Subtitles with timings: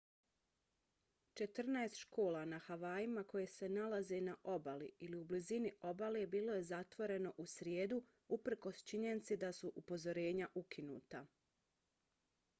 [1.39, 6.63] četrnaest škola na havajima koje se nalaze na obali ili u blizini obale bilo je
[6.71, 8.01] zatvoreno u srijedu
[8.39, 11.23] uprkos činjenici da su upozorenja ukinuta